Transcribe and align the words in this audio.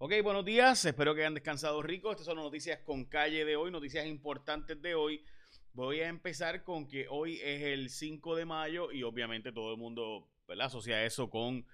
Ok, 0.00 0.12
buenos 0.22 0.44
días. 0.44 0.84
Espero 0.84 1.12
que 1.12 1.22
hayan 1.22 1.34
descansado 1.34 1.82
rico. 1.82 2.12
Estas 2.12 2.26
son 2.26 2.36
las 2.36 2.44
noticias 2.44 2.78
con 2.84 3.06
calle 3.06 3.44
de 3.44 3.56
hoy, 3.56 3.72
noticias 3.72 4.06
importantes 4.06 4.80
de 4.80 4.94
hoy. 4.94 5.24
Voy 5.72 5.98
a 5.98 6.06
empezar 6.06 6.62
con 6.62 6.86
que 6.86 7.08
hoy 7.10 7.40
es 7.42 7.62
el 7.62 7.90
5 7.90 8.36
de 8.36 8.44
mayo 8.44 8.92
y 8.92 9.02
obviamente 9.02 9.50
todo 9.50 9.72
el 9.72 9.76
mundo 9.76 10.30
asocia 10.60 11.04
eso 11.04 11.28
con 11.28 11.66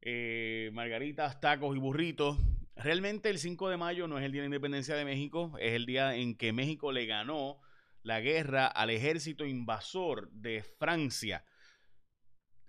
eh, 0.00 0.70
margaritas, 0.72 1.40
tacos 1.40 1.76
y 1.76 1.78
burritos. 1.78 2.36
Realmente 2.74 3.30
el 3.30 3.38
5 3.38 3.68
de 3.68 3.76
mayo 3.76 4.08
no 4.08 4.18
es 4.18 4.24
el 4.24 4.32
Día 4.32 4.42
de 4.42 4.48
la 4.48 4.56
Independencia 4.56 4.96
de 4.96 5.04
México, 5.04 5.52
es 5.60 5.74
el 5.74 5.86
día 5.86 6.16
en 6.16 6.34
que 6.34 6.52
México 6.52 6.90
le 6.90 7.06
ganó 7.06 7.60
la 8.02 8.20
guerra 8.20 8.66
al 8.66 8.90
ejército 8.90 9.46
invasor 9.46 10.32
de 10.32 10.64
Francia 10.64 11.44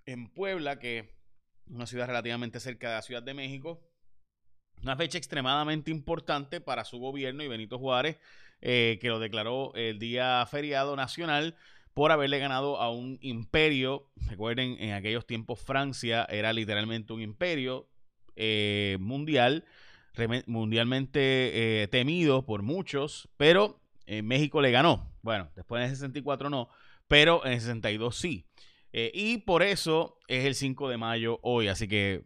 en 0.05 0.31
Puebla, 0.31 0.77
que 0.77 0.99
es 0.99 1.05
una 1.65 1.87
ciudad 1.87 2.05
relativamente 2.05 2.59
cerca 2.59 2.89
de 2.89 2.95
la 2.97 3.01
Ciudad 3.01 3.23
de 3.23 3.33
México 3.33 3.90
una 4.83 4.95
fecha 4.95 5.17
extremadamente 5.17 5.91
importante 5.91 6.61
para 6.61 6.85
su 6.85 6.97
gobierno 6.97 7.43
y 7.43 7.47
Benito 7.47 7.77
Juárez, 7.77 8.17
eh, 8.61 8.97
que 9.01 9.09
lo 9.09 9.19
declaró 9.19 9.73
el 9.75 9.99
día 9.99 10.45
feriado 10.49 10.95
nacional 10.95 11.55
por 11.93 12.11
haberle 12.11 12.39
ganado 12.39 12.77
a 12.79 12.91
un 12.91 13.17
imperio. 13.21 14.09
Recuerden, 14.27 14.77
en 14.79 14.93
aquellos 14.93 15.25
tiempos 15.25 15.59
Francia 15.59 16.25
era 16.29 16.53
literalmente 16.53 17.13
un 17.13 17.21
imperio 17.21 17.89
eh, 18.35 18.97
mundial, 18.99 19.65
mundialmente 20.47 21.83
eh, 21.83 21.87
temido 21.87 22.45
por 22.45 22.61
muchos, 22.63 23.29
pero 23.37 23.81
en 24.05 24.25
México 24.25 24.61
le 24.61 24.71
ganó. 24.71 25.11
Bueno, 25.21 25.49
después 25.55 25.79
en 25.81 25.89
el 25.89 25.95
64 25.95 26.49
no, 26.49 26.69
pero 27.07 27.45
en 27.45 27.53
el 27.53 27.59
62 27.59 28.15
sí. 28.15 28.45
y 28.91 29.39
por 29.39 29.63
eso 29.63 30.17
es 30.27 30.45
el 30.45 30.55
5 30.55 30.89
de 30.89 30.97
mayo 30.97 31.39
hoy. 31.43 31.67
Así 31.67 31.87
que 31.87 32.23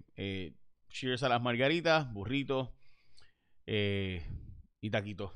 Cheers 0.96 1.24
a 1.24 1.30
las 1.30 1.42
margaritas, 1.42 2.10
burritos 2.14 2.70
eh, 3.66 4.26
y 4.80 4.90
taquitos. 4.90 5.34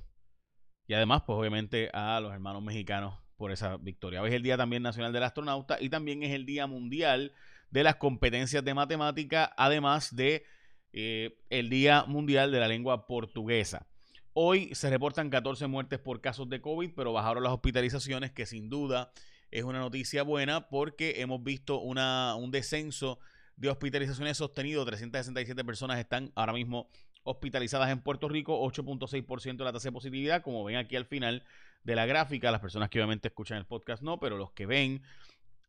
Y 0.88 0.94
además, 0.94 1.24
pues 1.26 1.38
obviamente 1.38 1.90
a 1.92 2.22
los 2.22 2.32
hermanos 2.32 2.64
mexicanos 2.64 3.20
por 3.36 3.52
esa 3.52 3.76
victoria. 3.76 4.22
Hoy 4.22 4.30
es 4.30 4.36
el 4.36 4.42
Día 4.42 4.56
también 4.56 4.84
Nacional 4.84 5.12
del 5.12 5.24
Astronauta 5.24 5.76
y 5.82 5.90
también 5.90 6.24
es 6.24 6.32
el 6.32 6.46
Día 6.46 6.66
Mundial 6.66 7.34
de 7.72 7.84
las 7.84 7.98
Competencias 7.98 8.64
de 8.64 8.74
Matemática, 8.74 9.54
además 9.58 10.16
de 10.16 10.46
eh, 10.94 11.38
el 11.50 11.70
Día 11.70 12.06
Mundial 12.06 12.54
de 12.54 12.62
la 12.62 12.70
Lengua 12.70 13.06
Portuguesa. 13.06 13.86
Hoy 14.32 14.74
se 14.74 14.90
reportan 14.90 15.30
14 15.30 15.68
muertes 15.68 16.00
por 16.00 16.22
casos 16.22 16.48
de 16.48 16.62
COVID, 16.62 16.92
pero 16.96 17.12
bajaron 17.12 17.44
las 17.44 17.52
hospitalizaciones, 17.52 18.32
que 18.32 18.46
sin 18.46 18.70
duda 18.70 19.12
es 19.52 19.66
una 19.66 19.80
noticia 19.80 20.24
buena 20.24 20.70
porque 20.70 21.20
hemos 21.20 21.44
visto 21.44 21.82
una, 21.82 22.36
un 22.36 22.50
descenso 22.50 23.20
de 23.60 23.70
hospitalizaciones 23.70 24.38
sostenido. 24.38 24.86
367 24.86 25.64
personas 25.64 26.00
están 26.00 26.32
ahora 26.36 26.54
mismo 26.54 26.90
hospitalizadas 27.24 27.92
en 27.92 28.02
Puerto 28.02 28.30
Rico, 28.30 28.60
8.6% 28.66 29.58
de 29.58 29.64
la 29.64 29.74
tasa 29.74 29.90
de 29.90 29.94
positividad, 29.94 30.42
como 30.42 30.64
ven 30.64 30.78
aquí 30.78 30.96
al 30.96 31.06
final 31.06 31.44
de 31.84 31.96
la 31.96 32.06
gráfica, 32.06 32.52
las 32.52 32.62
personas 32.62 32.90
que 32.90 33.00
obviamente 33.00 33.28
escuchan 33.28 33.58
el 33.58 33.66
podcast 33.66 34.02
no, 34.02 34.20
pero 34.20 34.38
los 34.38 34.52
que 34.52 34.66
ven 34.66 35.04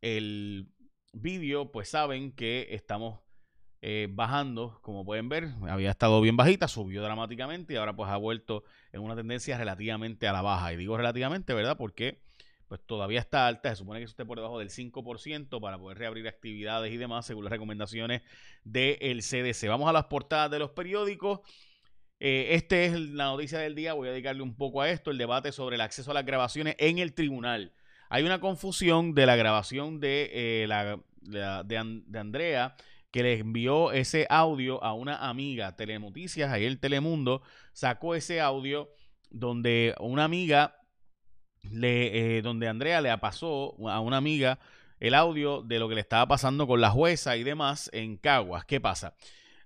el 0.00 0.68
vídeo 1.12 1.72
pues 1.72 1.88
saben 1.88 2.32
que 2.32 2.68
estamos 2.70 3.20
eh, 3.82 4.08
bajando, 4.10 4.78
como 4.82 5.04
pueden 5.04 5.28
ver, 5.28 5.48
había 5.68 5.90
estado 5.90 6.20
bien 6.20 6.36
bajita, 6.36 6.68
subió 6.68 7.02
dramáticamente 7.02 7.74
y 7.74 7.76
ahora 7.76 7.96
pues 7.96 8.10
ha 8.10 8.16
vuelto 8.16 8.62
en 8.92 9.00
una 9.00 9.16
tendencia 9.16 9.58
relativamente 9.58 10.28
a 10.28 10.32
la 10.32 10.42
baja. 10.42 10.72
Y 10.72 10.76
digo 10.76 10.96
relativamente, 10.96 11.52
¿verdad? 11.52 11.76
Porque 11.76 12.20
pues 12.70 12.80
todavía 12.86 13.18
está 13.18 13.48
alta. 13.48 13.70
Se 13.70 13.76
supone 13.76 13.98
que 13.98 14.04
esté 14.04 14.24
por 14.24 14.38
debajo 14.38 14.60
del 14.60 14.70
5% 14.70 15.60
para 15.60 15.76
poder 15.76 15.98
reabrir 15.98 16.28
actividades 16.28 16.92
y 16.92 16.96
demás, 16.98 17.26
según 17.26 17.42
las 17.42 17.50
recomendaciones 17.50 18.22
del 18.62 19.22
CDC. 19.22 19.66
Vamos 19.66 19.88
a 19.88 19.92
las 19.92 20.04
portadas 20.04 20.52
de 20.52 20.60
los 20.60 20.70
periódicos. 20.70 21.40
Eh, 22.20 22.50
esta 22.52 22.80
es 22.80 22.92
la 22.92 23.24
noticia 23.24 23.58
del 23.58 23.74
día. 23.74 23.94
Voy 23.94 24.06
a 24.06 24.12
dedicarle 24.12 24.42
un 24.42 24.54
poco 24.54 24.82
a 24.82 24.88
esto: 24.88 25.10
el 25.10 25.18
debate 25.18 25.50
sobre 25.50 25.74
el 25.74 25.80
acceso 25.80 26.12
a 26.12 26.14
las 26.14 26.24
grabaciones 26.24 26.76
en 26.78 26.98
el 26.98 27.12
tribunal. 27.12 27.72
Hay 28.08 28.22
una 28.22 28.38
confusión 28.38 29.16
de 29.16 29.26
la 29.26 29.34
grabación 29.34 29.98
de, 29.98 30.30
eh, 30.32 30.66
la, 30.68 31.00
de 31.64 31.76
Andrea 32.20 32.76
que 33.10 33.24
le 33.24 33.40
envió 33.40 33.90
ese 33.90 34.28
audio 34.30 34.80
a 34.84 34.94
una 34.94 35.28
amiga, 35.28 35.74
Telenoticias, 35.74 36.52
ahí 36.52 36.66
el 36.66 36.78
Telemundo, 36.78 37.42
sacó 37.72 38.14
ese 38.14 38.40
audio 38.40 38.92
donde 39.28 39.96
una 39.98 40.22
amiga 40.22 40.79
le, 41.70 42.38
eh, 42.38 42.42
donde 42.42 42.68
Andrea 42.68 43.00
le 43.00 43.16
pasó 43.18 43.74
a 43.88 44.00
una 44.00 44.16
amiga 44.16 44.58
el 44.98 45.14
audio 45.14 45.62
de 45.62 45.78
lo 45.78 45.88
que 45.88 45.94
le 45.94 46.00
estaba 46.00 46.26
pasando 46.26 46.66
con 46.66 46.80
la 46.80 46.90
jueza 46.90 47.36
y 47.36 47.42
demás 47.42 47.90
en 47.92 48.16
Caguas. 48.16 48.64
¿Qué 48.64 48.80
pasa? 48.80 49.14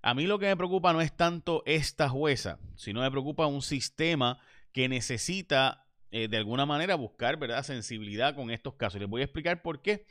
A 0.03 0.15
mí 0.15 0.27
lo 0.27 0.39
que 0.39 0.47
me 0.47 0.57
preocupa 0.57 0.93
no 0.93 1.01
es 1.01 1.17
tanto 1.17 1.63
esta 1.67 2.09
jueza, 2.09 2.59
sino 2.77 3.01
me 3.01 3.11
preocupa 3.11 3.47
un 3.47 3.63
sistema 3.63 4.39
que 4.73 4.89
necesita 4.89 5.87
eh, 6.11 6.29
de 6.29 6.37
alguna 6.37 6.67
manera 6.67 6.95
buscar 6.95 7.39
¿verdad? 7.39 7.63
sensibilidad 7.63 8.35
con 8.35 8.51
estos 8.51 8.75
casos. 8.75 9.01
Les 9.01 9.09
voy 9.09 9.23
a 9.23 9.25
explicar 9.25 9.63
por 9.63 9.83
qué. 9.83 10.07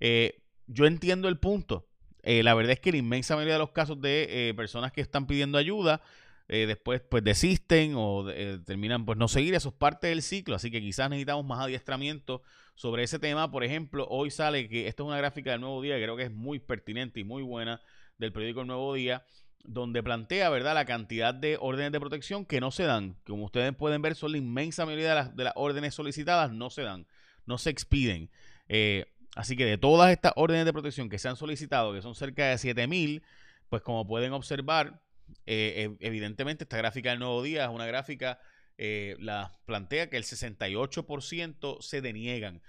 Eh, 0.00 0.42
yo 0.66 0.86
entiendo 0.86 1.28
el 1.28 1.38
punto. 1.38 1.86
la 2.22 2.54
verdad 2.54 2.72
es 2.72 2.80
que 2.80 2.90
la 2.90 2.98
inmensa 2.98 3.34
mayoría 3.34 3.54
de 3.54 3.58
los 3.60 3.70
casos 3.70 4.00
de 4.00 4.54
personas 4.56 4.92
que 4.92 5.02
están 5.02 5.26
pidiendo 5.26 5.58
ayuda 5.58 6.00
eh, 6.48 6.66
después 6.66 7.00
pues 7.00 7.24
desisten 7.24 7.94
o 7.96 8.28
eh, 8.30 8.58
terminan 8.64 9.06
pues 9.06 9.16
no 9.18 9.28
seguir, 9.28 9.54
eso 9.54 9.70
es 9.70 9.74
parte 9.74 10.08
del 10.08 10.22
ciclo, 10.22 10.56
así 10.56 10.70
que 10.70 10.80
quizás 10.80 11.08
necesitamos 11.08 11.44
más 11.46 11.60
adiestramiento 11.60 12.42
sobre 12.74 13.04
ese 13.04 13.18
tema. 13.18 13.50
Por 13.50 13.64
ejemplo, 13.64 14.06
hoy 14.10 14.30
sale 14.30 14.68
que 14.68 14.88
esto 14.88 15.04
es 15.04 15.08
una 15.08 15.18
gráfica 15.18 15.52
del 15.52 15.60
Nuevo 15.60 15.80
Día, 15.80 15.96
que 15.96 16.02
creo 16.02 16.16
que 16.16 16.24
es 16.24 16.32
muy 16.32 16.58
pertinente 16.58 17.20
y 17.20 17.24
muy 17.24 17.42
buena 17.42 17.80
del 18.18 18.32
periódico 18.32 18.60
El 18.60 18.66
Nuevo 18.66 18.94
Día, 18.94 19.24
donde 19.64 20.02
plantea, 20.02 20.50
¿verdad?, 20.50 20.74
la 20.74 20.84
cantidad 20.84 21.32
de 21.32 21.56
órdenes 21.58 21.92
de 21.92 22.00
protección 22.00 22.44
que 22.44 22.60
no 22.60 22.70
se 22.70 22.84
dan. 22.84 23.16
Como 23.26 23.44
ustedes 23.44 23.74
pueden 23.74 24.02
ver, 24.02 24.14
son 24.14 24.32
la 24.32 24.38
inmensa 24.38 24.84
mayoría 24.84 25.08
de 25.10 25.14
las, 25.14 25.36
de 25.36 25.44
las 25.44 25.54
órdenes 25.56 25.94
solicitadas, 25.94 26.52
no 26.52 26.68
se 26.68 26.82
dan, 26.82 27.06
no 27.46 27.56
se 27.56 27.70
expiden. 27.70 28.30
Eh, 28.68 29.06
así 29.34 29.56
que 29.56 29.64
de 29.64 29.78
todas 29.78 30.12
estas 30.12 30.32
órdenes 30.36 30.66
de 30.66 30.72
protección 30.72 31.08
que 31.08 31.18
se 31.18 31.28
han 31.28 31.36
solicitado, 31.36 31.94
que 31.94 32.02
son 32.02 32.14
cerca 32.14 32.48
de 32.48 32.58
7000, 32.58 33.22
pues 33.70 33.82
como 33.82 34.06
pueden 34.06 34.32
observar, 34.32 35.00
eh, 35.46 35.96
evidentemente 36.00 36.64
esta 36.64 36.76
gráfica 36.76 37.10
del 37.10 37.18
nuevo 37.18 37.42
día 37.42 37.64
es 37.64 37.70
una 37.70 37.86
gráfica, 37.86 38.40
eh, 38.78 39.16
la 39.18 39.52
plantea 39.66 40.08
que 40.08 40.16
el 40.16 40.24
68% 40.24 41.80
se 41.80 42.00
deniegan. 42.00 42.62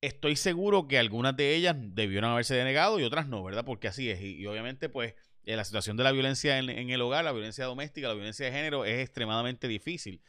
Estoy 0.00 0.36
seguro 0.36 0.86
que 0.86 0.98
algunas 0.98 1.36
de 1.36 1.54
ellas 1.54 1.76
debieron 1.78 2.30
haberse 2.30 2.54
denegado 2.54 3.00
y 3.00 3.04
otras 3.04 3.26
no, 3.28 3.42
¿verdad? 3.42 3.64
Porque 3.64 3.88
así 3.88 4.10
es. 4.10 4.20
Y, 4.20 4.44
obviamente, 4.46 4.88
pues, 4.88 5.14
eh, 5.44 5.56
la 5.56 5.64
situación 5.64 5.96
de 5.96 6.04
la 6.04 6.12
violencia 6.12 6.58
en, 6.58 6.68
el 6.68 7.00
hogar, 7.00 7.24
la 7.24 7.32
violencia 7.32 7.64
doméstica, 7.64 8.08
la 8.08 8.14
violencia 8.14 8.46
de 8.46 8.52
género 8.52 8.84
es 8.84 9.00
extremadamente 9.00 9.68
difícil. 9.68 10.22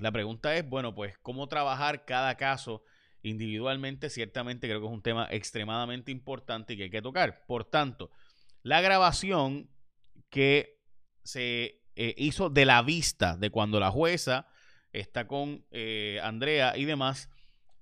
la 0.00 0.12
pregunta 0.12 0.56
es, 0.56 0.68
bueno, 0.68 0.94
pues, 0.94 1.18
¿cómo 1.18 1.48
trabajar 1.48 2.04
cada 2.04 2.36
caso 2.36 2.82
individualmente? 3.22 4.10
Ciertamente 4.10 4.66
creo 4.66 4.80
que 4.80 4.86
es 4.86 4.92
un 4.92 5.02
tema 5.02 5.28
extremadamente 5.30 6.10
importante 6.10 6.74
y 6.74 6.76
que 6.76 6.84
hay 6.84 6.90
que 6.90 7.02
tocar. 7.02 7.44
Por 7.46 7.64
tanto, 7.64 8.10
la 8.62 8.80
grabación 8.80 9.68
que 10.30 10.78
se 11.22 11.80
eh, 12.00 12.14
hizo 12.16 12.48
de 12.48 12.64
la 12.64 12.80
vista 12.82 13.36
de 13.36 13.50
cuando 13.50 13.80
la 13.80 13.90
jueza 13.90 14.46
está 14.92 15.26
con 15.26 15.64
eh, 15.72 16.20
Andrea 16.22 16.76
y 16.76 16.84
demás, 16.84 17.28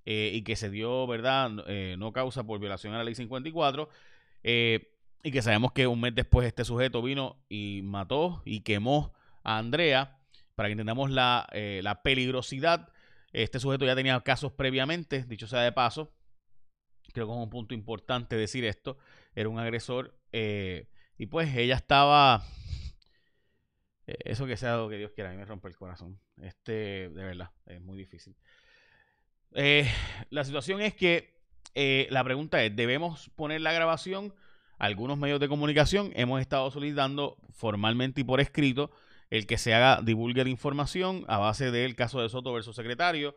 eh, 0.05 0.31
y 0.33 0.43
que 0.43 0.57
se 0.57 0.71
dio, 0.71 1.07
¿verdad? 1.07 1.51
no 1.99 2.13
causa 2.13 2.45
por 2.45 2.59
violación 2.59 2.95
a 2.95 2.99
la 2.99 3.05
ley 3.05 3.15
54, 3.15 3.89
y 4.43 5.31
que 5.31 5.43
sabemos 5.43 5.73
que 5.73 5.87
un 5.87 6.01
mes 6.01 6.15
después 6.15 6.47
este 6.47 6.65
sujeto 6.65 7.03
vino 7.03 7.45
y 7.49 7.83
mató 7.83 8.43
y 8.45 8.61
quemó 8.61 9.13
a 9.43 9.59
Andrea, 9.59 10.19
para 10.55 10.69
que 10.69 10.73
entendamos 10.73 11.11
la, 11.11 11.47
la 11.53 12.03
peligrosidad. 12.03 12.89
Este 13.33 13.61
sujeto 13.61 13.85
ya 13.85 13.97
tenía 13.97 14.19
casos 14.21 14.53
previamente, 14.53 15.25
dicho 15.25 15.47
sea 15.47 15.61
de 15.61 15.73
paso, 15.73 16.15
creo 17.13 17.27
que 17.27 17.33
es 17.33 17.39
un 17.39 17.51
punto 17.51 17.75
importante 17.75 18.37
decir 18.37 18.65
esto, 18.65 18.97
era 19.35 19.49
un 19.49 19.59
agresor 19.59 20.17
y 21.19 21.27
pues 21.27 21.55
ella 21.57 21.77
estaba. 21.77 22.45
Eh, 24.07 24.17
eso 24.25 24.47
que 24.47 24.57
sea 24.57 24.77
lo 24.77 24.89
que 24.89 24.99
Dios 24.99 25.13
quiera, 25.15 25.31
a 25.31 25.33
mí 25.33 25.39
me 25.39 25.45
rompe 25.45 25.69
el 25.69 25.77
corazón. 25.77 26.21
Este, 26.41 27.09
de 27.11 27.25
verdad, 27.25 27.51
es 27.67 27.81
muy 27.81 27.97
difícil. 27.97 28.37
Eh, 29.55 29.89
la 30.31 30.45
situación 30.45 30.81
es 30.81 30.95
que 30.95 31.41
eh, 31.75 32.07
la 32.11 32.23
pregunta 32.25 32.63
es: 32.63 32.75
¿debemos 32.75 33.31
poner 33.31 33.61
la 33.61 33.73
grabación? 33.73 34.35
Algunos 34.79 35.17
medios 35.17 35.41
de 35.41 35.49
comunicación 35.49 36.13
hemos 36.17 36.41
estado 36.41 36.71
solicitando 36.71 37.39
formalmente 37.51 38.21
y 38.21 38.25
por 38.25 38.41
escrito 38.41 38.91
el 39.31 39.47
que 39.47 39.57
se 39.57 39.73
haga 39.73 40.03
divulgue 40.03 40.45
la 40.45 40.51
información 40.51 41.25
a 41.29 41.39
base 41.39 41.71
del 41.71 41.97
caso 41.97 42.21
de 42.21 42.29
Soto 42.29 42.53
versus 42.53 42.77
secretario 42.77 43.35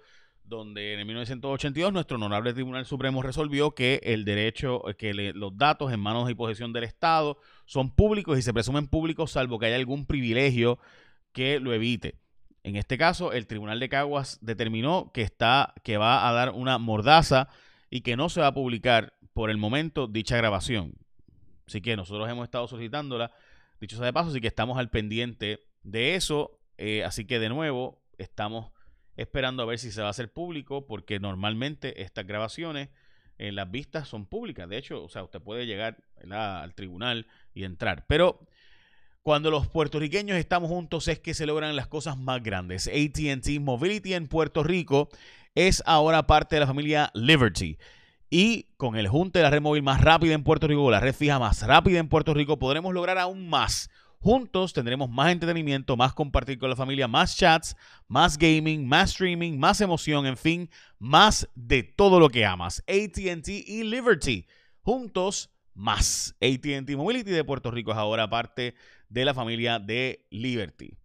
donde 0.50 0.94
en 0.94 1.00
el 1.00 1.06
1982 1.06 1.94
nuestro 1.94 2.18
honorable 2.18 2.54
Tribunal 2.54 2.86
Supremo 2.86 3.22
resolvió 3.22 3.72
que 3.72 4.02
el 4.04 4.25
derecho, 4.25 4.84
que 4.98 5.14
los 5.14 5.58
datos 5.58 5.94
en 5.94 6.00
manos 6.00 6.30
y 6.30 6.34
posesión 6.34 6.74
del 6.74 6.84
Estado 6.84 7.38
son 7.69 7.92
públicos 7.92 8.36
y 8.39 8.42
se 8.42 8.51
presumen 8.51 8.88
públicos 8.88 9.33
salvo 9.33 9.60
que 9.60 9.68
haya 9.68 9.75
algún 9.75 10.07
privilegio 10.07 10.80
que 11.33 11.60
lo 11.60 11.71
evite. 11.71 12.16
En 12.63 12.75
este 12.75 12.98
caso, 12.98 13.31
el 13.31 13.45
Tribunal 13.45 13.80
de 13.80 13.89
Caguas 13.89 14.39
determinó 14.42 15.12
que 15.13 15.21
está, 15.21 15.75
que 15.83 15.98
va 15.98 16.27
a 16.27 16.33
dar 16.33 16.50
una 16.50 16.80
mordaza 16.80 17.48
y 17.92 18.01
que 18.01 18.16
no 18.16 18.30
se 18.30 18.42
va 18.42 18.48
a 18.48 18.54
publicar 18.56 19.13
por 19.33 19.51
el 19.51 19.57
momento 19.57 20.07
dicha 20.07 20.36
grabación. 20.36 20.95
Así 21.68 21.80
que 21.80 21.95
nosotros 21.95 22.27
hemos 22.27 22.45
estado 22.45 22.68
solicitándola 22.68 23.31
dicho 23.80 23.98
sea 23.98 24.07
de 24.07 24.13
paso, 24.13 24.31
así 24.31 24.42
que 24.42 24.48
estamos 24.48 24.80
al 24.80 24.89
pendiente 24.89 25.60
de 25.83 26.15
eso. 26.15 26.60
Eh, 26.80 27.04
así 27.04 27.25
que 27.25 27.38
de 27.38 27.50
nuevo, 27.50 28.01
estamos 28.18 28.72
esperando 29.15 29.62
a 29.62 29.68
ver 29.68 29.77
si 29.77 29.92
se 29.92 30.01
va 30.01 30.07
a 30.07 30.10
hacer 30.10 30.33
público, 30.33 30.88
porque 30.88 31.19
normalmente 31.19 32.01
estas 32.01 32.25
grabaciones 32.25 32.89
en 33.39 33.56
las 33.56 33.71
vistas 33.71 34.07
son 34.07 34.25
públicas. 34.25 34.69
De 34.69 34.77
hecho, 34.77 35.03
o 35.03 35.09
sea, 35.09 35.24
usted 35.24 35.41
puede 35.41 35.65
llegar 35.65 35.97
al 36.30 36.75
tribunal 36.75 37.25
y 37.53 37.63
entrar. 37.63 38.06
Pero 38.07 38.39
cuando 39.24 39.50
los 39.50 39.68
puertorriqueños 39.68 40.38
estamos 40.38 40.69
juntos 40.69 41.07
es 41.07 41.19
que 41.19 41.33
se 41.33 41.45
logran 41.45 41.75
las 41.75 41.88
cosas 41.88 42.18
más 42.18 42.44
grandes. 42.44 42.88
ATT 42.88 43.59
Mobility 43.59 44.13
en 44.13 44.27
Puerto 44.27 44.63
Rico 44.63 45.09
es 45.56 45.81
ahora 45.86 46.27
parte 46.27 46.56
de 46.56 46.59
la 46.59 46.68
familia 46.68 47.12
Liberty. 47.13 47.77
Y 48.30 48.68
con 48.77 48.95
el 48.95 49.07
junte 49.07 49.39
de 49.39 49.44
la 49.44 49.50
red 49.50 49.62
móvil 49.62 49.81
más 49.81 50.01
rápida 50.01 50.33
en 50.36 50.44
Puerto 50.44 50.68
Rico, 50.68 50.91
la 50.91 51.00
red 51.00 51.15
fija 51.15 51.39
más 51.39 51.63
rápida 51.63 51.97
en 52.00 52.09
Puerto 52.09 52.33
Rico, 52.33 52.59
podremos 52.59 52.94
lograr 52.94 53.18
aún 53.18 53.50
más. 53.50 53.89
Juntos 54.21 54.74
tendremos 54.74 55.10
más 55.10 55.31
entretenimiento, 55.31 55.95
más 55.95 56.13
compartir 56.13 56.60
con 56.60 56.69
la 56.69 56.75
familia, 56.75 57.07
más 57.07 57.38
chats, 57.38 57.77
más 58.10 58.38
gaming, 58.38 58.86
más 58.86 59.12
streaming, 59.12 59.57
más 59.57 59.80
emoción, 59.80 60.25
en 60.25 60.36
fin, 60.36 60.69
más 60.98 61.48
de 61.56 61.83
todo 61.83 62.19
lo 62.19 62.30
que 62.30 62.45
amas. 62.45 62.83
ATT 62.86 63.48
y 63.48 63.83
Liberty. 63.83 64.45
Juntos, 64.81 65.50
más. 65.74 66.36
ATT 66.42 66.89
Mobility 66.98 67.31
de 67.31 67.45
Puerto 67.45 67.71
Rico 67.71 67.92
es 67.92 67.98
ahora 67.98 68.30
parte 68.30 68.75
de 69.07 69.24
la 69.24 69.33
familia 69.33 69.80
de 69.80 70.25
Liberty. 70.31 70.98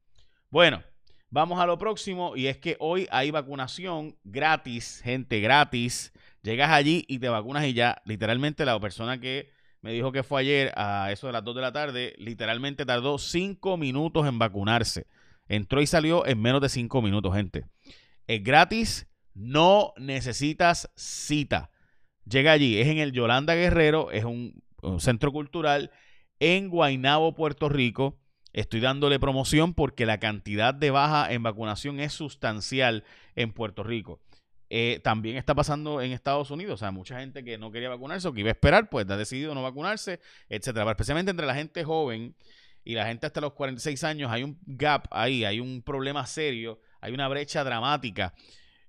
Bueno, 0.50 0.82
vamos 1.31 1.60
a 1.60 1.67
lo 1.67 1.78
próximo 1.78 2.34
y 2.34 2.49
es 2.49 2.58
que 2.58 2.76
hoy 2.81 3.06
hay 3.12 3.31
vacunación 3.31 4.17
gratis, 4.25 5.00
gente 5.05 5.38
gratis. 5.38 6.12
Llegas 6.43 6.72
allí 6.72 7.05
y 7.06 7.20
te 7.20 7.28
vacunas 7.28 7.64
y 7.64 7.75
ya, 7.75 8.02
literalmente 8.06 8.64
la 8.64 8.78
persona 8.81 9.20
que 9.20 9.54
me 9.84 9.92
dijo 9.92 10.12
que 10.12 10.22
fue 10.22 10.40
ayer 10.40 10.72
a 10.76 11.12
eso 11.12 11.26
de 11.26 11.34
las 11.34 11.44
2 11.44 11.56
de 11.56 11.60
la 11.60 11.70
tarde, 11.70 12.14
literalmente 12.16 12.86
tardó 12.86 13.19
5 13.19 13.76
minutos 13.76 14.26
en 14.26 14.38
vacunarse. 14.38 15.06
Entró 15.46 15.82
y 15.82 15.86
salió 15.86 16.25
en 16.25 16.40
menos 16.40 16.62
de 16.62 16.70
5 16.70 17.02
minutos, 17.02 17.34
gente. 17.34 17.66
Es 18.26 18.42
gratis, 18.42 19.06
no 19.34 19.92
necesitas 19.98 20.90
cita. 20.96 21.70
Llega 22.25 22.52
allí, 22.52 22.81
es 22.81 22.86
en 22.88 22.96
el 22.96 23.12
Yolanda 23.12 23.54
Guerrero, 23.54 24.10
es 24.10 24.25
un, 24.25 24.54
centro 25.00 25.32
cultural 25.32 25.90
en 26.40 26.70
Guaynabo, 26.70 27.34
Puerto 27.34 27.69
Rico. 27.69 28.19
Estoy 28.54 28.81
dándole 28.81 29.20
promoción 29.20 29.75
porque 29.75 30.06
la 30.06 30.19
cantidad 30.19 30.72
de 30.72 30.92
baja 30.92 31.31
en 31.31 31.42
vacunación 31.42 32.00
es 32.00 32.14
sustancial 32.14 33.04
en 33.36 33.52
Puerto 33.52 33.82
Rico. 33.82 34.22
Eh, 34.76 34.99
también 35.05 35.37
está 35.37 35.55
pasando 35.55 36.00
en 36.00 36.11
Estados 36.11 36.50
Unidos. 36.50 36.75
O 36.75 36.76
sea, 36.79 36.91
mucha 36.91 37.21
gente 37.21 37.44
que 37.44 37.56
no 37.59 37.71
quería 37.71 37.88
vacunarse 37.88 38.26
o 38.26 38.32
que 38.32 38.41
iba 38.41 38.49
a 38.49 38.55
esperar, 38.55 38.91
pues 38.91 39.09
ha 39.09 39.17
decidido 39.17 39.55
no 39.55 39.62
vacunarse, 39.62 40.19
etcétera. 40.49 40.91
especialmente 40.91 41.31
entre 41.31 41.47
la 41.47 41.55
gente 41.55 41.85
joven 41.85 42.35
y 42.82 42.97
la 42.97 43.06
gente 43.06 43.25
hasta 43.25 43.41
los 43.41 43.53
46 43.53 44.03
años, 44.03 44.32
hay 44.32 44.43
un 44.43 44.59
gap 44.67 45.06
ahí, 45.12 45.44
hay 45.44 45.61
un 45.61 45.81
problema 45.81 46.26
serio, 46.26 46.81
hay 47.00 47.12
una 47.12 47.29
brecha 47.29 47.62
dramática 47.62 48.35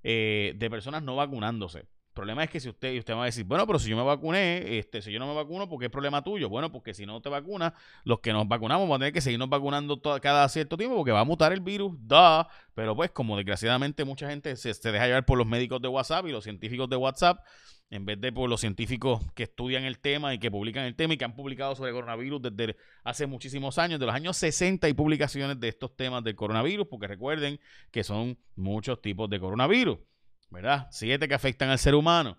eh, 0.02 0.54
de 0.56 0.70
personas 0.72 1.04
no 1.04 1.18
vacunándose 1.18 1.86
problema 2.16 2.44
es 2.44 2.50
que 2.50 2.60
si 2.60 2.70
usted, 2.70 2.94
y 2.94 3.00
usted 3.00 3.14
va 3.14 3.24
a 3.24 3.26
decir, 3.26 3.44
bueno, 3.46 3.68
pero 3.68 3.78
si 3.78 3.90
yo 3.90 3.96
me 3.96 4.02
vacuné, 4.02 4.80
este, 4.80 5.04
si 5.04 5.12
yo 5.12 5.20
no 5.20 5.28
me 5.28 5.36
vacuno, 5.36 5.70
¿por 5.70 5.78
qué 5.78 5.86
es 5.86 5.92
problema 5.92 6.24
tuyo? 6.24 6.50
Bueno, 6.50 6.72
porque 6.72 6.96
si 6.96 7.06
no 7.06 7.22
te 7.22 7.30
vacunas, 7.30 7.74
los 8.04 8.20
que 8.22 8.34
nos 8.34 8.48
vacunamos 8.48 8.86
vamos 8.86 8.96
a 8.96 9.00
tener 9.00 9.14
que 9.14 9.22
seguirnos 9.22 9.50
vacunando 9.50 10.02
cada 10.02 10.50
cierto 10.50 10.78
tiempo 10.78 10.96
porque 10.96 11.12
va 11.12 11.20
a 11.20 11.26
mutar 11.26 11.54
el 11.54 11.60
virus, 11.60 11.94
da. 12.00 12.48
Pero 12.74 12.96
pues, 12.96 13.12
como 13.12 13.38
desgraciadamente 13.38 14.04
mucha 14.04 14.28
gente 14.28 14.56
se, 14.56 14.74
deja 14.74 15.06
llevar 15.06 15.26
por 15.26 15.38
los 15.38 15.46
médicos 15.46 15.82
de 15.82 15.88
WhatsApp 15.88 16.26
y 16.26 16.32
los 16.32 16.44
científicos 16.44 16.90
de 16.90 16.96
WhatsApp, 16.96 17.46
en 17.92 18.06
vez 18.06 18.20
de 18.20 18.32
por 18.32 18.50
los 18.50 18.62
científicos 18.62 19.22
que 19.36 19.44
estudian 19.44 19.84
el 19.84 20.00
tema 20.00 20.34
y 20.34 20.40
que 20.40 20.50
publican 20.50 20.86
el 20.86 20.96
tema 20.96 21.14
y 21.14 21.18
que 21.18 21.26
han 21.26 21.36
publicado 21.36 21.76
sobre 21.76 21.92
coronavirus 21.92 22.42
desde 22.42 22.76
hace 23.04 23.28
muchísimos 23.28 23.78
años, 23.78 24.00
de 24.00 24.08
los 24.08 24.16
años 24.16 24.38
60 24.38 24.88
hay 24.88 24.94
publicaciones 24.94 25.60
de 25.60 25.68
estos 25.68 25.96
temas 25.96 26.24
del 26.24 26.36
coronavirus, 26.36 26.88
porque 26.88 27.08
recuerden 27.08 27.60
que 27.92 28.04
son 28.04 28.38
muchos 28.56 29.02
tipos 29.02 29.30
de 29.30 29.40
coronavirus. 29.40 30.00
¿Verdad? 30.50 30.88
Siete 30.92 31.28
que 31.28 31.34
afectan 31.34 31.70
al 31.70 31.80
ser 31.80 31.96
humano. 31.96 32.38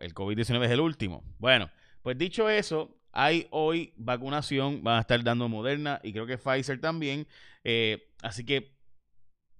El 0.00 0.14
COVID-19 0.14 0.64
es 0.64 0.70
el 0.70 0.80
último. 0.80 1.22
Bueno, 1.38 1.70
pues 2.02 2.16
dicho 2.16 2.48
eso, 2.48 2.96
hay 3.12 3.46
hoy 3.50 3.92
vacunación, 3.96 4.82
van 4.82 4.98
a 4.98 5.00
estar 5.00 5.22
dando 5.22 5.48
Moderna 5.48 6.00
y 6.02 6.12
creo 6.12 6.26
que 6.26 6.38
Pfizer 6.38 6.80
también. 6.80 7.26
Eh, 7.64 8.10
así 8.22 8.44
que 8.44 8.76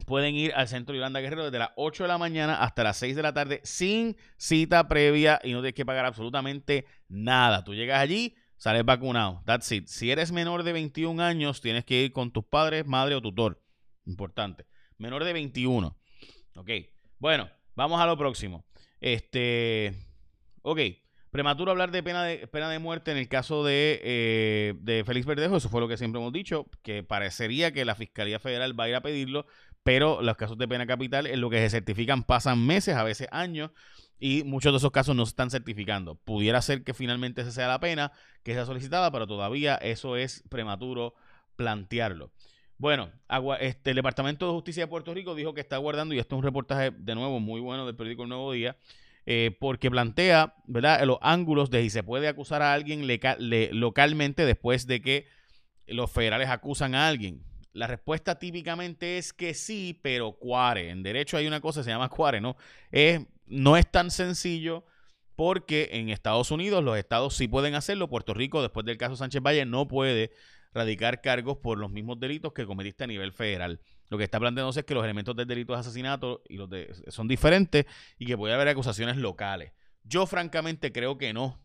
pueden 0.06 0.34
ir 0.34 0.52
al 0.54 0.68
centro 0.68 0.94
Yolanda 0.94 1.20
Guerrero 1.20 1.44
desde 1.44 1.58
las 1.58 1.70
8 1.76 2.04
de 2.04 2.08
la 2.08 2.18
mañana 2.18 2.62
hasta 2.62 2.84
las 2.84 2.96
6 2.98 3.16
de 3.16 3.22
la 3.22 3.32
tarde 3.32 3.60
sin 3.64 4.16
cita 4.36 4.86
previa 4.88 5.40
y 5.42 5.52
no 5.52 5.60
tienes 5.60 5.74
que 5.74 5.86
pagar 5.86 6.06
absolutamente 6.06 6.86
nada. 7.08 7.64
Tú 7.64 7.74
llegas 7.74 8.00
allí, 8.00 8.36
sales 8.56 8.84
vacunado. 8.84 9.42
That's 9.44 9.70
it. 9.72 9.86
Si 9.86 10.10
eres 10.10 10.32
menor 10.32 10.62
de 10.62 10.72
21 10.72 11.22
años, 11.22 11.60
tienes 11.60 11.84
que 11.84 12.02
ir 12.02 12.12
con 12.12 12.30
tus 12.30 12.44
padres, 12.44 12.86
madre 12.86 13.14
o 13.14 13.22
tutor. 13.22 13.62
Importante. 14.04 14.66
Menor 14.98 15.24
de 15.24 15.32
21. 15.32 15.96
Ok. 16.56 16.70
Bueno, 17.18 17.50
Vamos 17.76 18.00
a 18.00 18.06
lo 18.06 18.16
próximo. 18.16 18.64
Este. 19.00 19.94
Ok. 20.62 20.80
Prematuro 21.30 21.70
hablar 21.70 21.90
de 21.90 22.02
pena 22.02 22.24
de, 22.24 22.46
pena 22.46 22.70
de 22.70 22.78
muerte 22.78 23.10
en 23.10 23.18
el 23.18 23.28
caso 23.28 23.62
de, 23.62 24.00
eh, 24.02 24.74
de 24.80 25.04
Félix 25.04 25.26
Verdejo. 25.26 25.58
Eso 25.58 25.68
fue 25.68 25.82
lo 25.82 25.88
que 25.88 25.98
siempre 25.98 26.18
hemos 26.20 26.32
dicho. 26.32 26.66
Que 26.82 27.02
parecería 27.02 27.72
que 27.72 27.84
la 27.84 27.94
Fiscalía 27.94 28.38
Federal 28.38 28.78
va 28.78 28.84
a 28.84 28.88
ir 28.88 28.94
a 28.94 29.02
pedirlo. 29.02 29.46
Pero 29.82 30.22
los 30.22 30.36
casos 30.36 30.56
de 30.56 30.66
pena 30.66 30.86
capital, 30.86 31.26
en 31.26 31.40
lo 31.40 31.50
que 31.50 31.58
se 31.58 31.70
certifican, 31.70 32.24
pasan 32.24 32.66
meses, 32.66 32.96
a 32.96 33.04
veces 33.04 33.28
años. 33.30 33.70
Y 34.18 34.44
muchos 34.44 34.72
de 34.72 34.78
esos 34.78 34.90
casos 34.90 35.14
no 35.14 35.26
se 35.26 35.30
están 35.30 35.50
certificando. 35.50 36.14
Pudiera 36.14 36.62
ser 36.62 36.82
que 36.82 36.94
finalmente 36.94 37.42
esa 37.42 37.52
sea 37.52 37.68
la 37.68 37.78
pena 37.78 38.12
que 38.42 38.54
sea 38.54 38.64
solicitada, 38.64 39.10
pero 39.12 39.26
todavía 39.26 39.74
eso 39.76 40.16
es 40.16 40.42
prematuro 40.48 41.14
plantearlo. 41.56 42.30
Bueno, 42.78 43.10
este, 43.60 43.90
el 43.90 43.96
Departamento 43.96 44.46
de 44.46 44.52
Justicia 44.52 44.82
de 44.82 44.88
Puerto 44.88 45.14
Rico 45.14 45.34
dijo 45.34 45.54
que 45.54 45.62
está 45.62 45.78
guardando, 45.78 46.14
y 46.14 46.18
esto 46.18 46.34
es 46.34 46.38
un 46.38 46.44
reportaje 46.44 46.90
de 46.90 47.14
nuevo 47.14 47.40
muy 47.40 47.60
bueno 47.60 47.86
del 47.86 47.96
periódico 47.96 48.24
El 48.24 48.28
Nuevo 48.28 48.52
Día, 48.52 48.76
eh, 49.24 49.56
porque 49.58 49.90
plantea, 49.90 50.54
¿verdad?, 50.66 51.02
los 51.04 51.18
ángulos 51.22 51.70
de 51.70 51.82
si 51.82 51.90
se 51.90 52.02
puede 52.02 52.28
acusar 52.28 52.60
a 52.62 52.74
alguien 52.74 53.08
localmente 53.72 54.44
después 54.44 54.86
de 54.86 55.00
que 55.00 55.26
los 55.86 56.10
federales 56.10 56.50
acusan 56.50 56.94
a 56.94 57.08
alguien. 57.08 57.42
La 57.72 57.86
respuesta 57.86 58.38
típicamente 58.38 59.18
es 59.18 59.32
que 59.32 59.54
sí, 59.54 59.98
pero 60.02 60.32
cuare. 60.32 60.90
En 60.90 61.02
derecho 61.02 61.36
hay 61.36 61.46
una 61.46 61.60
cosa 61.60 61.82
se 61.82 61.90
llama 61.90 62.08
cuare, 62.08 62.40
¿no? 62.40 62.56
Es, 62.90 63.20
no 63.46 63.76
es 63.76 63.90
tan 63.90 64.10
sencillo 64.10 64.84
porque 65.34 65.90
en 65.92 66.08
Estados 66.08 66.50
Unidos 66.50 66.82
los 66.82 66.96
estados 66.96 67.36
sí 67.36 67.48
pueden 67.48 67.74
hacerlo. 67.74 68.08
Puerto 68.08 68.32
Rico, 68.32 68.62
después 68.62 68.86
del 68.86 68.96
caso 68.96 69.16
Sánchez 69.16 69.42
Valle, 69.42 69.66
no 69.66 69.88
puede 69.88 70.30
radicar 70.76 71.22
cargos 71.22 71.56
por 71.56 71.78
los 71.78 71.90
mismos 71.90 72.20
delitos 72.20 72.52
que 72.52 72.66
cometiste 72.66 73.04
a 73.04 73.06
nivel 73.06 73.32
federal. 73.32 73.80
Lo 74.08 74.18
que 74.18 74.24
está 74.24 74.38
planteándose 74.38 74.80
es 74.80 74.86
que 74.86 74.94
los 74.94 75.02
elementos 75.02 75.34
del 75.34 75.48
delito 75.48 75.72
de 75.72 75.80
asesinato 75.80 76.42
y 76.48 76.56
los 76.56 76.68
de, 76.68 76.94
son 77.08 77.26
diferentes 77.26 77.86
y 78.18 78.26
que 78.26 78.36
puede 78.36 78.54
haber 78.54 78.68
acusaciones 78.68 79.16
locales. 79.16 79.72
Yo 80.04 80.26
francamente 80.26 80.92
creo 80.92 81.18
que 81.18 81.32
no, 81.32 81.60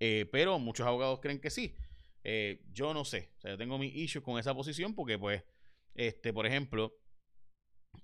eh, 0.00 0.26
pero 0.32 0.58
muchos 0.58 0.86
abogados 0.86 1.20
creen 1.20 1.38
que 1.38 1.50
sí. 1.50 1.76
Eh, 2.24 2.62
yo 2.72 2.92
no 2.92 3.04
sé, 3.04 3.30
o 3.36 3.40
sea, 3.40 3.50
yo 3.52 3.58
tengo 3.58 3.78
mis 3.78 3.94
issues 3.94 4.24
con 4.24 4.38
esa 4.38 4.54
posición 4.54 4.94
porque, 4.94 5.18
pues, 5.18 5.44
este, 5.94 6.32
por 6.32 6.46
ejemplo, 6.46 6.98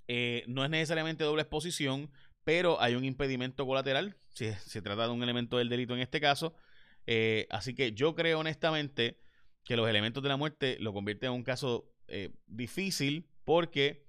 eh, 0.07 0.45
no 0.47 0.65
es 0.65 0.71
necesariamente 0.71 1.25
doble 1.25 1.43
exposición, 1.43 2.11
pero 2.45 2.81
hay 2.81 2.95
un 2.95 3.05
impedimento 3.05 3.67
colateral, 3.67 4.17
si 4.29 4.53
se 4.53 4.83
trata 4.83 5.05
de 5.05 5.13
un 5.13 5.23
elemento 5.23 5.59
del 5.59 5.69
delito 5.69 5.95
en 5.95 6.01
este 6.01 6.21
caso. 6.21 6.55
así 7.51 7.75
que 7.75 7.93
yo 7.93 8.15
creo 8.15 8.39
honestamente 8.39 9.19
que 9.65 9.77
los 9.77 9.89
elementos 9.89 10.23
de 10.23 10.29
la 10.29 10.37
muerte 10.37 10.77
lo 10.81 10.93
convierten 10.93 11.29
en 11.29 11.35
un 11.37 11.45
caso 11.45 11.93
eh, 12.09 12.31
difícil 12.47 13.29
porque 13.45 14.07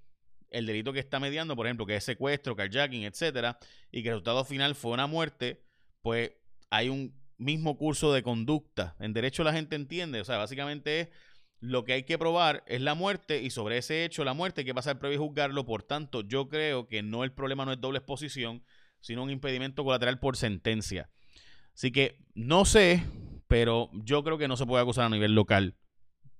el 0.50 0.66
delito 0.66 0.92
que 0.92 1.00
está 1.00 1.18
mediando, 1.18 1.56
por 1.56 1.66
ejemplo, 1.66 1.86
que 1.86 1.96
es 1.96 2.04
secuestro, 2.04 2.54
carjacking, 2.54 3.02
etcétera, 3.04 3.58
y 3.90 4.02
que 4.02 4.08
el 4.08 4.14
resultado 4.14 4.44
final 4.44 4.74
fue 4.74 4.92
una 4.92 5.06
muerte, 5.06 5.64
pues 6.00 6.32
hay 6.70 6.88
un 6.88 7.14
mismo 7.38 7.76
curso 7.76 8.12
de 8.12 8.22
conducta. 8.22 8.94
En 9.00 9.12
derecho 9.12 9.42
la 9.42 9.52
gente 9.52 9.74
entiende, 9.74 10.20
o 10.20 10.24
sea, 10.24 10.36
básicamente 10.38 11.00
es 11.00 11.08
lo 11.60 11.84
que 11.84 11.94
hay 11.94 12.02
que 12.02 12.18
probar 12.18 12.62
es 12.66 12.82
la 12.82 12.94
muerte 12.94 13.40
y 13.42 13.50
sobre 13.50 13.78
ese 13.78 14.04
hecho, 14.04 14.22
la 14.24 14.34
muerte, 14.34 14.60
hay 14.60 14.64
que 14.66 14.74
pasar 14.74 14.98
previo 14.98 15.16
y 15.16 15.26
juzgarlo. 15.26 15.64
Por 15.64 15.82
tanto, 15.82 16.20
yo 16.20 16.48
creo 16.48 16.86
que 16.88 17.02
no 17.02 17.24
el 17.24 17.32
problema 17.32 17.64
no 17.64 17.72
es 17.72 17.80
doble 17.80 17.98
exposición, 17.98 18.62
sino 19.00 19.22
un 19.22 19.30
impedimento 19.30 19.82
colateral 19.82 20.18
por 20.18 20.36
sentencia. 20.36 21.10
Así 21.74 21.90
que 21.90 22.18
no 22.34 22.64
sé, 22.64 23.02
pero 23.48 23.90
yo 23.92 24.22
creo 24.24 24.38
que 24.38 24.48
no 24.48 24.56
se 24.56 24.66
puede 24.66 24.82
acusar 24.82 25.04
a 25.04 25.10
nivel 25.10 25.34
local 25.34 25.76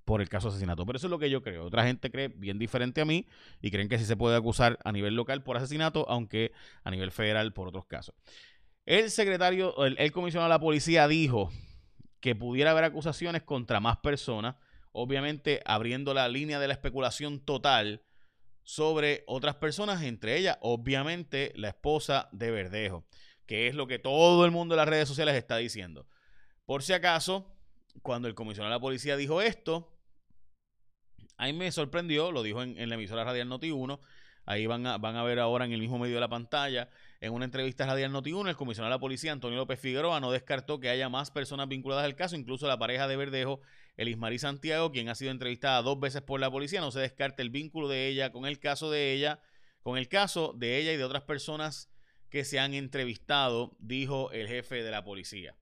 por 0.05 0.21
el 0.21 0.29
caso 0.29 0.47
de 0.47 0.53
asesinato. 0.53 0.85
Pero 0.85 0.97
eso 0.97 1.07
es 1.07 1.11
lo 1.11 1.19
que 1.19 1.29
yo 1.29 1.41
creo. 1.41 1.65
Otra 1.65 1.85
gente 1.85 2.11
cree 2.11 2.27
bien 2.29 2.59
diferente 2.59 3.01
a 3.01 3.05
mí 3.05 3.27
y 3.61 3.71
creen 3.71 3.89
que 3.89 3.97
sí 3.97 4.05
se 4.05 4.15
puede 4.15 4.37
acusar 4.37 4.79
a 4.83 4.91
nivel 4.91 5.15
local 5.15 5.43
por 5.43 5.57
asesinato, 5.57 6.05
aunque 6.09 6.51
a 6.83 6.91
nivel 6.91 7.11
federal 7.11 7.53
por 7.53 7.67
otros 7.67 7.85
casos. 7.85 8.15
El 8.85 9.09
secretario, 9.09 9.83
el, 9.83 9.97
el 9.97 10.11
comisionado 10.11 10.47
de 10.47 10.55
la 10.55 10.59
policía 10.59 11.07
dijo 11.07 11.51
que 12.19 12.35
pudiera 12.35 12.71
haber 12.71 12.83
acusaciones 12.83 13.41
contra 13.41 13.79
más 13.79 13.97
personas, 13.97 14.55
obviamente 14.91 15.61
abriendo 15.65 16.13
la 16.13 16.27
línea 16.29 16.59
de 16.59 16.67
la 16.67 16.73
especulación 16.73 17.39
total 17.39 18.03
sobre 18.63 19.23
otras 19.27 19.55
personas, 19.55 20.01
entre 20.03 20.37
ellas, 20.37 20.57
obviamente, 20.61 21.51
la 21.55 21.69
esposa 21.69 22.29
de 22.31 22.51
Verdejo, 22.51 23.05
que 23.45 23.67
es 23.67 23.75
lo 23.75 23.87
que 23.87 23.99
todo 23.99 24.43
el 24.45 24.51
mundo 24.51 24.73
en 24.73 24.77
las 24.77 24.89
redes 24.89 25.07
sociales 25.07 25.35
está 25.35 25.57
diciendo. 25.57 26.07
Por 26.65 26.81
si 26.81 26.93
acaso, 26.93 27.45
cuando 28.01 28.27
el 28.27 28.35
comisionado 28.35 28.71
de 28.71 28.77
la 28.77 28.81
policía 28.81 29.15
dijo 29.17 29.41
esto, 29.41 29.91
A 31.37 31.45
mí 31.45 31.53
me 31.53 31.71
sorprendió, 31.71 32.31
lo 32.31 32.43
dijo 32.43 32.63
en, 32.63 32.89
la 32.89 32.95
emisora 32.95 33.23
radial 33.23 33.49
Noti 33.49 33.71
1. 33.71 33.99
Ahí 34.45 34.67
van 34.67 34.87
a, 34.87 34.95
a 34.95 35.23
ver 35.23 35.39
ahora 35.39 35.65
en 35.65 35.73
el 35.73 35.79
mismo 35.79 35.99
medio 35.99 36.15
de 36.15 36.21
la 36.21 36.29
pantalla, 36.29 36.89
en 37.19 37.33
una 37.33 37.45
entrevista 37.45 37.85
radial 37.85 38.11
Noti 38.11 38.31
1, 38.31 38.49
el 38.49 38.55
comisionado 38.55 38.91
de 38.91 38.95
la 38.95 38.99
policía, 38.99 39.31
Antonio 39.31 39.57
López 39.57 39.79
Figueroa, 39.79 40.19
no 40.19 40.31
descartó 40.31 40.79
que 40.79 40.89
haya 40.89 41.09
más 41.09 41.31
personas 41.31 41.67
vinculadas 41.67 42.05
al 42.05 42.15
caso, 42.15 42.35
incluso 42.35 42.67
la 42.67 42.77
pareja 42.77 43.07
de 43.07 43.17
Verdejo, 43.17 43.59
Elismarí 43.97 44.39
Santiago, 44.39 44.91
quien 44.91 45.09
ha 45.09 45.15
sido 45.15 45.31
entrevistada 45.31 45.81
dos 45.81 45.99
veces 45.99 46.21
por 46.21 46.39
la 46.39 46.51
policía. 46.51 46.81
No 46.81 46.91
se 46.91 46.99
descarta 46.99 47.41
el 47.41 47.49
vínculo 47.49 47.87
de 47.87 48.07
ella 48.07 48.31
con 48.31 48.45
el 48.45 48.59
caso 48.59 48.91
de 48.91 49.13
ella, 49.13 49.39
con 49.81 49.97
el 49.97 50.07
caso 50.07 50.53
de 50.55 50.77
ella 50.77 50.93
y 50.93 50.97
de 50.97 51.03
otras 51.03 51.23
personas 51.23 51.91
que 52.29 52.45
se 52.45 52.59
han 52.59 52.73
entrevistado, 52.73 53.75
dijo 53.79 54.31
el 54.31 54.47
jefe 54.47 54.83
de 54.83 54.91
la 54.91 55.03
policía. 55.03 55.55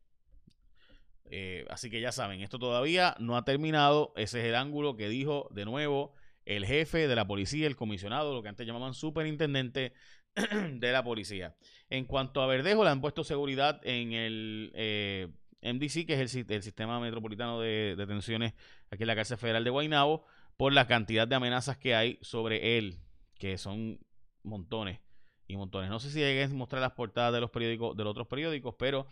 Eh, 1.25 1.65
así 1.69 1.89
que 1.89 2.01
ya 2.01 2.11
saben, 2.11 2.41
esto 2.41 2.59
todavía 2.59 3.15
no 3.19 3.37
ha 3.37 3.45
terminado. 3.45 4.13
Ese 4.15 4.41
es 4.41 4.45
el 4.45 4.55
ángulo 4.55 4.95
que 4.95 5.09
dijo 5.09 5.49
de 5.51 5.65
nuevo 5.65 6.13
el 6.45 6.65
jefe 6.65 7.07
de 7.07 7.15
la 7.15 7.25
policía, 7.25 7.67
el 7.67 7.75
comisionado, 7.75 8.33
lo 8.33 8.43
que 8.43 8.49
antes 8.49 8.67
llamaban 8.67 8.93
superintendente 8.93 9.93
de 10.35 10.91
la 10.91 11.03
policía. 11.03 11.55
En 11.89 12.05
cuanto 12.05 12.41
a 12.41 12.47
Verdejo, 12.47 12.83
le 12.83 12.89
han 12.89 13.01
puesto 13.01 13.23
seguridad 13.23 13.79
en 13.83 14.13
el 14.13 14.71
eh, 14.75 15.29
MDC, 15.61 16.05
que 16.05 16.21
es 16.21 16.35
el, 16.35 16.61
Sistema 16.63 16.99
Metropolitano 16.99 17.59
de 17.59 17.95
Detenciones 17.97 18.53
aquí 18.89 19.03
en 19.03 19.07
la 19.07 19.15
cárcel 19.15 19.37
federal 19.37 19.63
de 19.63 19.69
Guaynabo, 19.69 20.25
por 20.57 20.73
la 20.73 20.87
cantidad 20.87 21.27
de 21.27 21.35
amenazas 21.35 21.77
que 21.77 21.95
hay 21.95 22.19
sobre 22.21 22.77
él, 22.77 22.99
que 23.37 23.57
son 23.57 23.99
montones 24.43 24.99
y 25.47 25.57
montones. 25.57 25.89
No 25.89 25.99
sé 25.99 26.11
si 26.11 26.21
hay 26.21 26.47
que 26.47 26.53
mostrar 26.53 26.81
las 26.81 26.91
portadas 26.91 27.33
de 27.33 27.41
los 27.41 27.49
periódicos, 27.49 27.95
de 27.95 28.03
los 28.03 28.11
otros 28.11 28.27
periódicos, 28.27 28.75
pero 28.77 29.07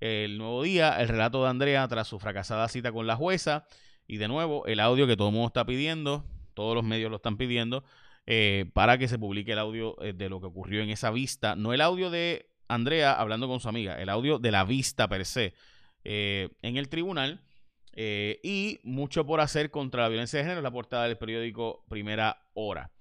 el 0.00 0.38
nuevo 0.38 0.62
día, 0.62 1.00
el 1.00 1.08
relato 1.08 1.42
de 1.42 1.50
Andrea 1.50 1.86
tras 1.88 2.08
su 2.08 2.18
fracasada 2.18 2.68
cita 2.68 2.92
con 2.92 3.06
la 3.06 3.16
jueza. 3.16 3.66
Y 4.06 4.16
de 4.16 4.28
nuevo, 4.28 4.66
el 4.66 4.80
audio 4.80 5.06
que 5.06 5.16
todo 5.16 5.28
el 5.28 5.34
mundo 5.34 5.48
está 5.48 5.66
pidiendo, 5.66 6.24
todos 6.54 6.74
los 6.74 6.84
medios 6.84 7.10
lo 7.10 7.16
están 7.16 7.36
pidiendo, 7.36 7.84
eh, 8.26 8.70
para 8.72 8.98
que 8.98 9.08
se 9.08 9.18
publique 9.18 9.52
el 9.52 9.58
audio 9.58 10.00
eh, 10.02 10.12
de 10.12 10.28
lo 10.28 10.40
que 10.40 10.46
ocurrió 10.46 10.82
en 10.82 10.90
esa 10.90 11.10
vista. 11.10 11.56
No 11.56 11.72
el 11.72 11.80
audio 11.80 12.10
de 12.10 12.50
Andrea 12.68 13.12
hablando 13.12 13.48
con 13.48 13.60
su 13.60 13.68
amiga, 13.68 14.00
el 14.00 14.08
audio 14.08 14.38
de 14.38 14.50
la 14.50 14.64
vista 14.64 15.08
per 15.08 15.24
se 15.24 15.54
eh, 16.04 16.50
en 16.62 16.76
el 16.76 16.88
tribunal. 16.88 17.42
y 17.96 18.78
mucho 18.84 19.26
por 19.26 19.40
hacer 19.40 19.70
contra 19.70 20.02
la 20.02 20.08
violencia 20.08 20.38
de 20.38 20.44
género, 20.44 20.62
la 20.62 20.70
portada 20.70 21.04
del 21.04 21.18
periódico 21.18 21.84
Primera 21.88 22.42
Hora. 22.54 22.92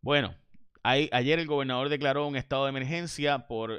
Bueno, 0.00 0.34
ayer 0.82 1.38
el 1.38 1.46
gobernador 1.46 1.88
declaró 1.88 2.26
un 2.26 2.34
estado 2.34 2.64
de 2.64 2.70
emergencia 2.70 3.46
por, 3.46 3.78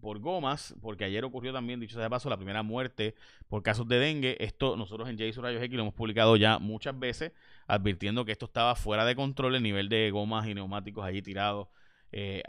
por 0.00 0.18
gomas, 0.18 0.74
porque 0.80 1.04
ayer 1.04 1.24
ocurrió 1.24 1.52
también, 1.52 1.78
dicho 1.78 1.94
sea 1.94 2.04
de 2.04 2.10
paso, 2.10 2.28
la 2.28 2.36
primera 2.36 2.62
muerte 2.62 3.14
por 3.48 3.62
casos 3.62 3.86
de 3.86 3.98
dengue. 3.98 4.36
Esto 4.40 4.76
nosotros 4.76 5.08
en 5.08 5.18
Jason 5.18 5.44
Rayos 5.44 5.62
X 5.62 5.76
lo 5.76 5.82
hemos 5.82 5.94
publicado 5.94 6.36
ya 6.36 6.58
muchas 6.58 6.98
veces, 6.98 7.32
advirtiendo 7.66 8.24
que 8.24 8.32
esto 8.32 8.46
estaba 8.46 8.74
fuera 8.74 9.04
de 9.04 9.14
control, 9.14 9.54
el 9.54 9.62
nivel 9.62 9.88
de 9.88 10.10
gomas 10.10 10.46
y 10.46 10.54
neumáticos 10.54 11.04
allí 11.04 11.22
tirados, 11.22 11.68
eh, 12.10 12.42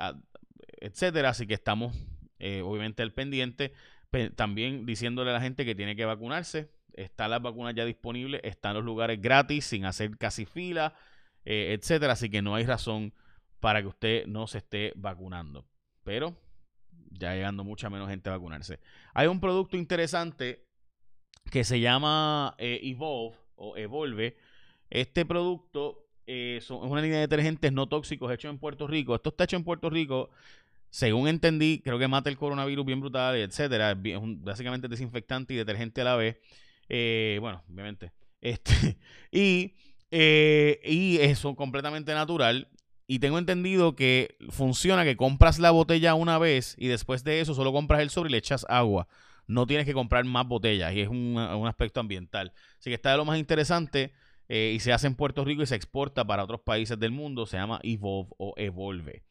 etcétera. 0.80 1.30
Así 1.30 1.46
que 1.46 1.54
estamos 1.54 1.96
eh, 2.40 2.62
obviamente 2.62 3.04
al 3.04 3.14
pendiente. 3.14 3.74
También 4.36 4.86
diciéndole 4.86 5.32
a 5.32 5.34
la 5.34 5.42
gente 5.42 5.66
que 5.66 5.74
tiene 5.76 5.96
que 5.96 6.06
vacunarse. 6.06 6.70
Están 6.94 7.32
las 7.32 7.42
vacunas 7.42 7.74
ya 7.74 7.86
disponibles, 7.86 8.42
están 8.44 8.76
los 8.76 8.84
lugares 8.84 9.20
gratis, 9.20 9.66
sin 9.66 9.86
hacer 9.86 10.16
casi 10.18 10.46
fila, 10.46 10.94
eh, 11.46 11.76
etcétera. 11.80 12.14
Así 12.14 12.30
que 12.30 12.42
no 12.42 12.54
hay 12.54 12.66
razón 12.66 13.14
para 13.60 13.82
que 13.82 13.88
usted 13.88 14.28
no 14.28 14.46
se 14.46 14.60
esté 14.60 14.94
vacunando. 14.96 15.66
Pero 16.04 16.36
ya 17.12 17.34
llegando 17.34 17.64
mucha 17.64 17.90
menos 17.90 18.10
gente 18.10 18.30
a 18.30 18.34
vacunarse. 18.34 18.80
Hay 19.14 19.28
un 19.28 19.40
producto 19.40 19.78
interesante 19.78 20.66
que 21.52 21.64
se 21.64 21.80
llama 21.80 22.56
eh, 22.58 22.80
Evolve 22.84 23.38
o 23.56 23.78
Evolve. 23.78 24.38
Este 24.90 25.26
producto 25.26 26.08
eh, 26.26 26.58
es 26.58 26.70
una 26.70 27.02
línea 27.02 27.18
de 27.18 27.28
detergentes 27.28 27.72
no 27.72 27.88
tóxicos 27.88 28.32
hecho 28.32 28.50
en 28.50 28.60
Puerto 28.60 28.88
Rico. 28.88 29.16
Esto 29.16 29.30
está 29.30 29.44
hecho 29.46 29.58
en 29.58 29.64
Puerto 29.64 29.90
Rico. 29.90 30.30
Según 30.90 31.28
entendí, 31.28 31.82
creo 31.84 31.98
que 31.98 32.08
mata 32.08 32.30
el 32.30 32.38
coronavirus 32.38 32.86
bien 32.86 33.02
brutal, 33.02 33.36
etcétera. 33.36 33.92
Es 33.92 34.20
básicamente 34.22 34.88
desinfectante 34.88 35.54
y 35.54 35.58
detergente 35.58 36.02
a 36.02 36.04
la 36.04 36.16
vez. 36.16 36.38
Eh, 36.90 37.38
bueno, 37.42 37.64
obviamente. 37.70 38.12
Este, 38.44 38.98
y, 39.32 39.74
y 40.12 41.18
eso 41.22 41.56
completamente 41.56 42.14
natural. 42.14 42.68
Y 43.06 43.20
tengo 43.20 43.38
entendido 43.38 43.96
que 43.96 44.38
funciona 44.50 45.04
que 45.04 45.18
compras 45.18 45.60
la 45.60 45.72
botella 45.72 46.14
una 46.16 46.38
vez 46.38 46.76
y 46.78 46.88
después 46.88 47.24
de 47.24 47.42
eso 47.42 47.54
solo 47.54 47.74
compras 47.74 48.02
el 48.02 48.10
sobre 48.10 48.30
y 48.30 48.32
le 48.32 48.38
echas 48.38 48.66
agua. 48.70 49.08
No 49.46 49.68
tienes 49.68 49.86
que 49.86 49.94
comprar 49.94 50.24
más 50.24 50.48
botellas 50.48 50.94
y 50.94 51.02
es 51.02 51.10
un, 51.10 51.38
aspecto 51.68 52.00
ambiental. 52.00 52.54
Así 52.80 52.90
que 52.90 52.96
está 52.96 53.12
de 53.12 53.18
lo 53.18 53.26
más 53.26 53.38
interesante 53.38 54.14
eh, 54.48 54.72
y 54.76 54.80
se 54.80 54.94
hace 54.94 55.08
en 55.08 55.16
Puerto 55.16 55.44
Rico 55.44 55.64
y 55.64 55.66
se 55.66 55.76
exporta 55.76 56.26
para 56.26 56.44
otros 56.44 56.62
países 56.62 56.98
del 56.98 57.12
mundo. 57.12 57.46
Se 57.46 57.58
llama 57.58 57.80
Evolve 57.84 58.30
o 58.38 58.54
Evolve. 58.56 59.24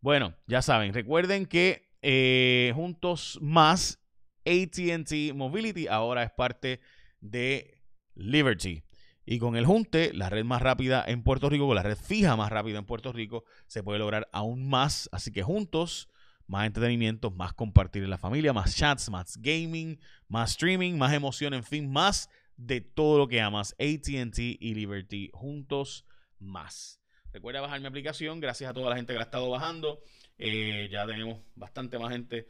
Bueno, 0.00 0.34
ya 0.46 0.62
saben, 0.62 0.94
recuerden 0.94 1.44
que 1.44 1.90
eh, 2.00 2.72
juntos 2.74 3.38
más 3.42 4.00
ATT 4.46 5.34
Mobility 5.34 5.88
ahora 5.88 6.22
es 6.22 6.30
parte 6.30 6.80
de 7.20 7.82
Liberty. 8.14 8.82
Y 9.30 9.40
con 9.40 9.56
el 9.56 9.66
Junte, 9.66 10.14
la 10.14 10.30
red 10.30 10.42
más 10.42 10.62
rápida 10.62 11.04
en 11.06 11.22
Puerto 11.22 11.50
Rico, 11.50 11.66
con 11.66 11.76
la 11.76 11.82
red 11.82 11.98
fija 11.98 12.34
más 12.34 12.50
rápida 12.50 12.78
en 12.78 12.86
Puerto 12.86 13.12
Rico, 13.12 13.44
se 13.66 13.82
puede 13.82 13.98
lograr 13.98 14.26
aún 14.32 14.66
más. 14.66 15.10
Así 15.12 15.30
que 15.30 15.42
juntos, 15.42 16.08
más 16.46 16.66
entretenimiento, 16.66 17.30
más 17.30 17.52
compartir 17.52 18.02
en 18.02 18.08
la 18.08 18.16
familia, 18.16 18.54
más 18.54 18.74
chats, 18.74 19.10
más 19.10 19.36
gaming, 19.36 20.00
más 20.28 20.52
streaming, 20.52 20.94
más 20.94 21.12
emoción, 21.12 21.52
en 21.52 21.62
fin, 21.62 21.92
más 21.92 22.30
de 22.56 22.80
todo 22.80 23.18
lo 23.18 23.28
que 23.28 23.42
amas. 23.42 23.74
ATT 23.78 24.38
y 24.38 24.72
Liberty 24.72 25.28
juntos 25.34 26.06
más. 26.38 27.02
Recuerda 27.30 27.60
bajar 27.60 27.82
mi 27.82 27.86
aplicación. 27.86 28.40
Gracias 28.40 28.70
a 28.70 28.72
toda 28.72 28.88
la 28.88 28.96
gente 28.96 29.12
que 29.12 29.18
la 29.18 29.24
ha 29.24 29.26
estado 29.26 29.50
bajando. 29.50 30.00
Eh, 30.38 30.88
ya 30.90 31.06
tenemos 31.06 31.42
bastante 31.54 31.98
más 31.98 32.12
gente. 32.12 32.48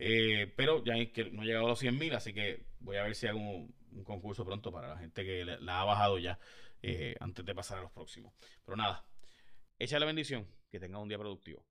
Eh, 0.00 0.52
pero 0.56 0.82
ya 0.84 0.94
no 1.30 1.42
ha 1.42 1.44
llegado 1.44 1.66
a 1.66 1.68
los 1.68 1.78
100 1.78 1.96
mil, 1.96 2.14
así 2.16 2.32
que 2.32 2.66
voy 2.80 2.96
a 2.96 3.04
ver 3.04 3.14
si 3.14 3.28
hago 3.28 3.68
un, 3.96 4.04
concurso 4.04 4.44
pronto 4.44 4.70
para 4.70 4.88
la 4.88 4.98
gente 4.98 5.24
que 5.24 5.44
la, 5.44 5.80
ha 5.80 5.84
bajado 5.84 6.18
ya 6.18 6.38
eh, 6.82 7.16
antes 7.20 7.44
de 7.44 7.54
pasar 7.54 7.78
a 7.78 7.82
los 7.82 7.92
próximos. 7.92 8.32
Pero 8.64 8.76
nada, 8.76 9.04
echa 9.78 9.98
la 9.98 10.06
bendición, 10.06 10.46
que 10.70 10.78
tenga 10.78 10.98
un 10.98 11.08
día 11.08 11.18
productivo. 11.18 11.64